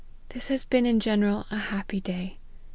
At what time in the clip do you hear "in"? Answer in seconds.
0.87-0.99